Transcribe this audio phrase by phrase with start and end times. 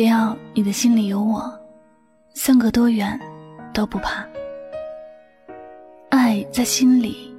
[0.00, 1.52] 只要你的心里有我，
[2.32, 3.20] 相隔多远
[3.70, 4.26] 都不怕。
[6.08, 7.30] 爱在心里，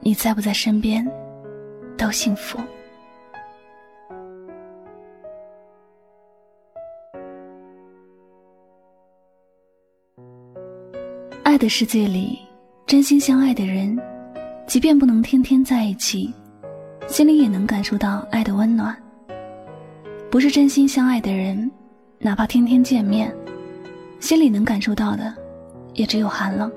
[0.00, 1.08] 你在不在身边
[1.96, 2.58] 都幸福。
[11.44, 12.40] 爱的世界里，
[12.86, 13.96] 真心相爱的人，
[14.66, 16.34] 即便不能天天在一起，
[17.06, 19.00] 心里也能感受到爱的温暖。
[20.30, 21.70] 不是真心相爱的人，
[22.18, 23.34] 哪怕天天见面，
[24.20, 25.34] 心里能感受到的，
[25.94, 26.70] 也只有寒冷。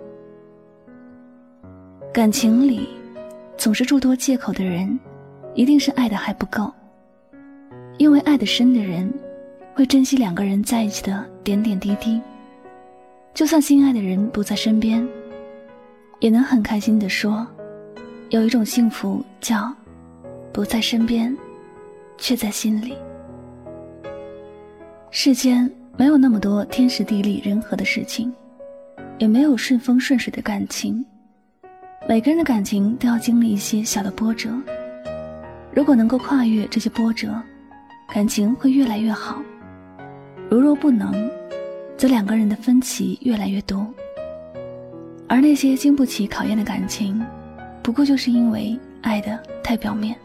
[2.14, 2.88] 感情里，
[3.58, 4.98] 总是诸多借口的人，
[5.54, 6.72] 一定是爱的还不够。
[7.98, 9.14] 因为爱的深的人，
[9.74, 12.22] 会珍惜两个人在一起的点点滴滴。
[13.34, 15.06] 就算心爱的人不在身边，
[16.20, 17.46] 也能很开心的说，
[18.30, 19.70] 有一种幸福叫，
[20.54, 21.36] 不在身边，
[22.18, 22.96] 却在心里。
[25.14, 28.34] 世间没有那么多天时地利人和的事情，
[29.20, 31.06] 也没有顺风顺水的感情。
[32.08, 34.50] 每个人的感情都要经历一些小的波折。
[35.74, 37.30] 如果能够跨越这些波折，
[38.14, 39.42] 感情会越来越好；
[40.50, 41.30] 如若不能，
[41.98, 43.86] 则两个人的分歧越来越多。
[45.28, 47.22] 而那些经不起考验的感情，
[47.84, 50.16] 不过就是因为爱的太表面。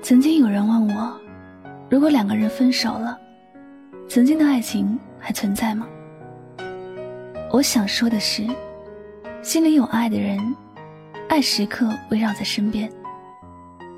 [0.00, 1.20] 曾经有人问我。
[1.90, 3.18] 如果两个人分手了，
[4.08, 5.88] 曾经的爱情还存在吗？
[7.50, 8.46] 我想说的是，
[9.42, 10.38] 心里有爱的人，
[11.28, 12.88] 爱时刻围绕在身边，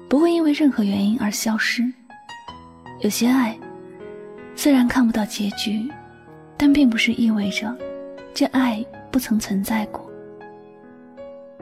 [0.09, 1.85] 不会因为任何原因而消失。
[3.01, 3.55] 有些爱，
[4.57, 5.87] 虽然看不到结局，
[6.57, 7.77] 但并不是意味着
[8.33, 10.11] 这爱不曾存在过。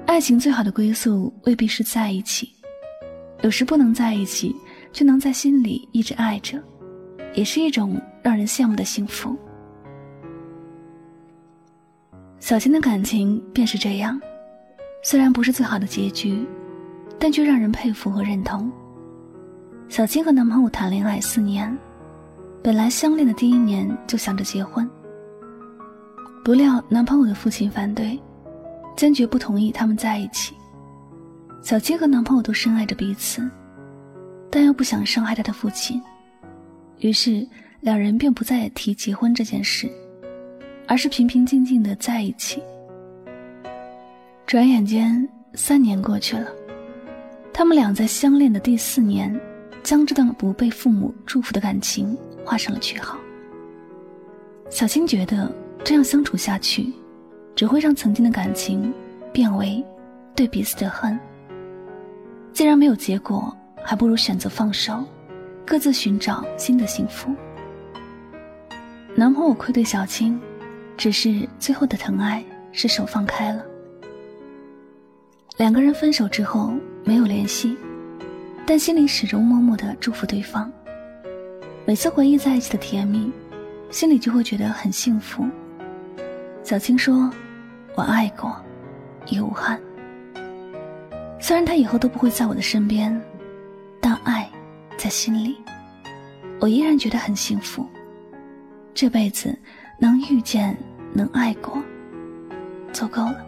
[0.07, 2.53] 爱情最好的归宿未必是在一起，
[3.43, 4.55] 有时不能在一起。
[4.93, 6.63] 却能在心里一直爱着，
[7.35, 9.37] 也是一种让人羡慕的幸福。
[12.39, 14.21] 小青的感情便是这样，
[15.03, 16.47] 虽然不是最好的结局，
[17.19, 18.71] 但却让人佩服和认同。
[19.89, 21.77] 小青和男朋友谈恋爱四年，
[22.63, 24.89] 本来相恋的第一年就想着结婚，
[26.45, 28.19] 不料男朋友的父亲反对，
[28.97, 30.55] 坚决不同意他们在一起。
[31.63, 33.49] 小青和男朋友都深爱着彼此。
[34.53, 36.03] 但又不想伤害他的父亲，
[36.99, 37.47] 于是
[37.81, 39.89] 两人便不再提结婚这件事，
[40.89, 42.61] 而是平平静静的在一起。
[44.45, 46.51] 转眼间三年过去了，
[47.53, 49.41] 他们俩在相恋的第四年，
[49.85, 53.17] 将这段不被父母祝福的感情画上了句号。
[54.69, 55.49] 小青觉得
[55.85, 56.93] 这样相处下去，
[57.55, 58.93] 只会让曾经的感情
[59.33, 59.81] 变为
[60.35, 61.17] 对彼此的恨。
[62.53, 63.57] 既然没有结果。
[63.85, 65.05] 还不如选择放手，
[65.67, 67.35] 各自寻找新的幸福。
[69.15, 70.41] 男朋友愧对小青，
[70.97, 73.65] 只是最后的疼爱是手放开了。
[75.57, 76.73] 两个人分手之后
[77.05, 77.77] 没有联系，
[78.65, 80.71] 但心里始终默默的祝福对方。
[81.85, 83.31] 每次回忆在一起的甜蜜，
[83.91, 85.45] 心里就会觉得很幸福。
[86.63, 87.31] 小青说
[87.97, 88.57] ：“我爱过，
[89.27, 89.81] 也无憾。
[91.41, 93.21] 虽然他以后都不会在我的身边。”
[95.03, 95.57] 在心里，
[96.61, 97.87] 我依然觉得很幸福。
[98.93, 99.59] 这辈子
[99.99, 100.77] 能遇见，
[101.15, 101.83] 能爱过，
[102.93, 103.43] 足够了。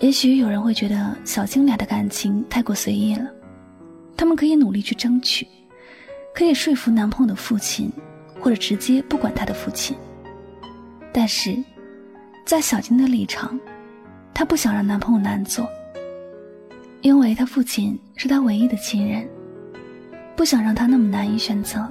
[0.00, 3.26] 也许有人会觉得小金俩的感情太过随意了，
[4.14, 5.48] 他们可以努力去争取，
[6.34, 7.90] 可以说服男朋友的父亲，
[8.38, 9.96] 或者直接不管他的父亲。
[11.14, 11.56] 但是，
[12.44, 13.58] 在小金的立场，
[14.34, 15.66] 她不想让男朋友难做。
[17.00, 19.28] 因为他父亲是他唯一的亲人，
[20.36, 21.86] 不想让他那么难以选择。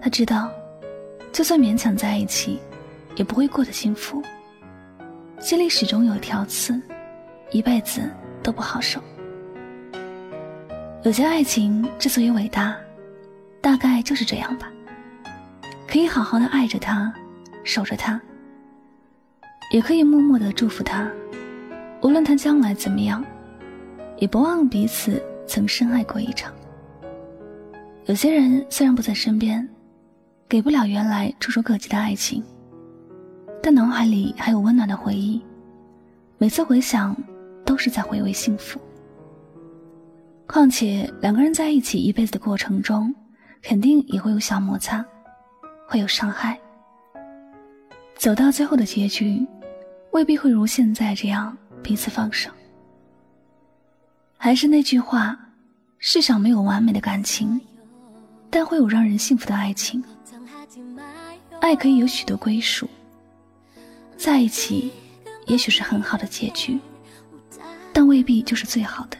[0.00, 0.50] 他知道，
[1.32, 2.58] 就算勉强在一起，
[3.16, 4.22] 也不会过得幸福。
[5.40, 6.80] 心里始终有一条刺，
[7.50, 8.02] 一辈子
[8.42, 9.00] 都不好受。
[11.04, 12.76] 有些爱情之所以伟大，
[13.60, 14.70] 大概就是这样吧。
[15.86, 17.12] 可以好好的爱着他，
[17.64, 18.20] 守着他，
[19.72, 21.10] 也可以默默的祝福他，
[22.02, 23.24] 无论他将来怎么样，
[24.18, 26.52] 也不忘彼此曾深爱过一场。
[28.06, 29.66] 有些人虽然不在身边，
[30.48, 32.42] 给不了原来触手可及的爱情，
[33.62, 35.42] 但脑海里还有温暖的回忆，
[36.38, 37.16] 每次回想，
[37.64, 38.80] 都是在回味幸福。
[40.46, 43.14] 况且两个人在一起一辈子的过程中，
[43.62, 45.04] 肯定也会有小摩擦。
[45.90, 46.58] 会有伤害，
[48.14, 49.46] 走到最后的结局，
[50.10, 52.50] 未必会如现在这样彼此放手。
[54.40, 55.36] 还是那句话，
[55.98, 57.60] 世上没有完美的感情，
[58.48, 60.02] 但会有让人幸福的爱情。
[61.60, 62.88] 爱可以有许多归属，
[64.16, 64.92] 在一起
[65.46, 66.78] 也许是很好的结局，
[67.92, 69.18] 但未必就是最好的。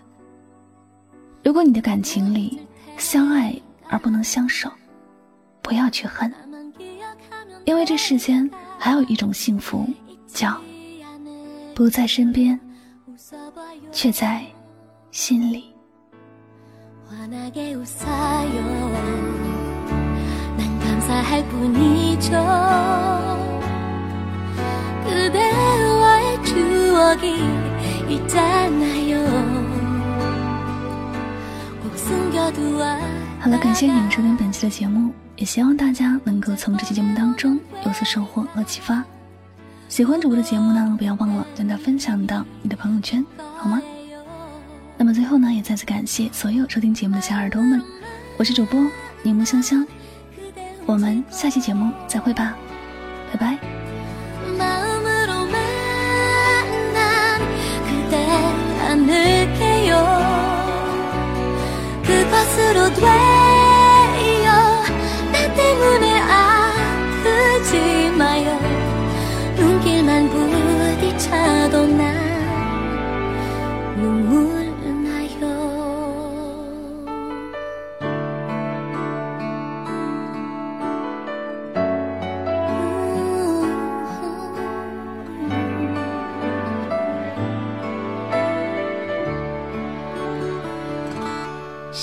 [1.42, 2.60] 如果你的感情里
[2.96, 3.52] 相爱
[3.88, 4.70] 而不能相守，
[5.60, 6.32] 不要去恨。
[7.64, 8.48] 因为这世间
[8.78, 9.84] 还有一种幸福，
[10.28, 10.58] 叫
[11.74, 12.58] 不在身边，
[13.90, 14.46] 却在
[15.10, 15.74] 心里。
[33.40, 35.12] 好了，感谢你们收听本期的节目。
[35.36, 39.04] 也希望大家能够从这期节目当中有所收获和启发。
[39.88, 43.24] 喜欢主播的节目呢，不要忘了将它分享到你的朋友圈，
[43.56, 43.80] 好吗？
[45.00, 47.80] 那么最后呢，也再次感谢所有收听节目的小耳朵们，
[48.36, 48.84] 我是主播
[49.22, 49.86] 柠檬香香，
[50.86, 52.56] 我们下期节目再会吧，
[53.32, 53.56] 拜拜。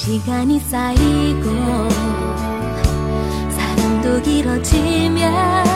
[0.06, 1.50] 시간이 쌓이고
[3.50, 5.75] 사랑도 길어지면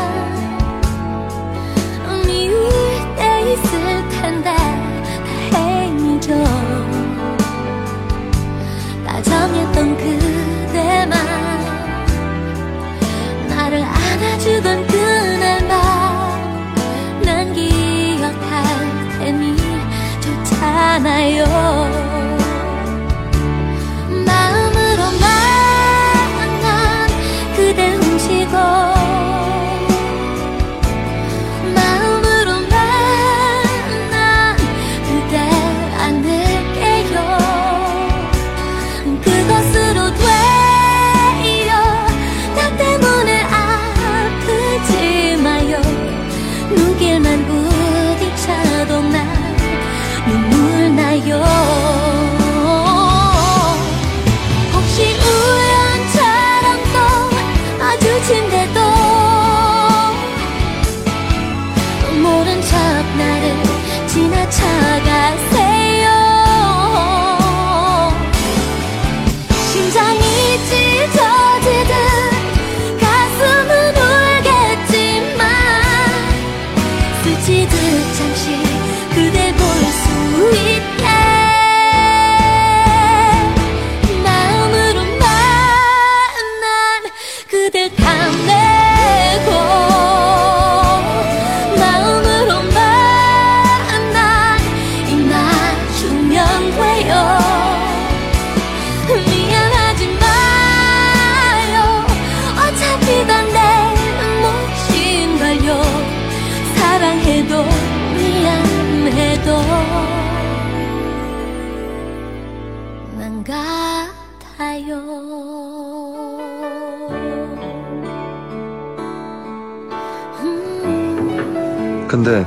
[122.10, 122.44] 근데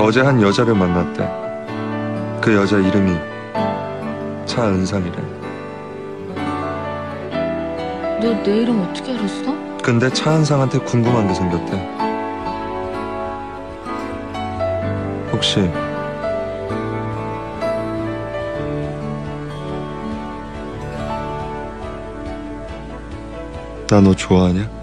[0.00, 1.30] 어제 한 여자를 만났대.
[2.40, 3.16] 그 여자 이름이
[4.46, 5.16] 차은상이래.
[8.20, 9.59] 너 내 이름 어떻게 알았어?
[9.82, 11.72] 근데 차은상한테 궁금한 게 생겼대.
[15.32, 15.70] 혹시
[23.88, 24.79] 나 너 좋아하냐?